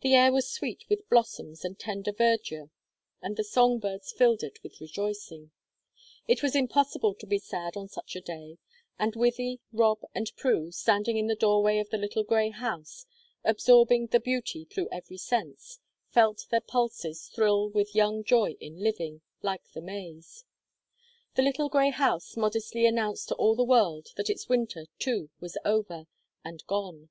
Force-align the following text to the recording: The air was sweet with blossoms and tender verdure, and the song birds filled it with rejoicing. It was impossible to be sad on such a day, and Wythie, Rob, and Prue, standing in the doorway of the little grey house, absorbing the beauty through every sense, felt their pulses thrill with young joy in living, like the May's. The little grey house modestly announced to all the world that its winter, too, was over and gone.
The 0.00 0.16
air 0.16 0.32
was 0.32 0.50
sweet 0.50 0.82
with 0.90 1.08
blossoms 1.08 1.64
and 1.64 1.78
tender 1.78 2.10
verdure, 2.10 2.70
and 3.20 3.36
the 3.36 3.44
song 3.44 3.78
birds 3.78 4.10
filled 4.10 4.42
it 4.42 4.60
with 4.64 4.80
rejoicing. 4.80 5.52
It 6.26 6.42
was 6.42 6.56
impossible 6.56 7.14
to 7.14 7.26
be 7.28 7.38
sad 7.38 7.76
on 7.76 7.86
such 7.86 8.16
a 8.16 8.20
day, 8.20 8.58
and 8.98 9.14
Wythie, 9.14 9.60
Rob, 9.72 10.00
and 10.16 10.32
Prue, 10.36 10.72
standing 10.72 11.16
in 11.16 11.28
the 11.28 11.36
doorway 11.36 11.78
of 11.78 11.90
the 11.90 11.96
little 11.96 12.24
grey 12.24 12.50
house, 12.50 13.06
absorbing 13.44 14.08
the 14.08 14.18
beauty 14.18 14.64
through 14.64 14.88
every 14.90 15.16
sense, 15.16 15.78
felt 16.10 16.46
their 16.50 16.60
pulses 16.60 17.28
thrill 17.32 17.70
with 17.70 17.94
young 17.94 18.24
joy 18.24 18.56
in 18.58 18.80
living, 18.80 19.22
like 19.42 19.70
the 19.74 19.80
May's. 19.80 20.42
The 21.36 21.42
little 21.42 21.68
grey 21.68 21.90
house 21.90 22.36
modestly 22.36 22.84
announced 22.84 23.28
to 23.28 23.36
all 23.36 23.54
the 23.54 23.62
world 23.62 24.08
that 24.16 24.28
its 24.28 24.48
winter, 24.48 24.86
too, 24.98 25.30
was 25.38 25.56
over 25.64 26.08
and 26.44 26.66
gone. 26.66 27.10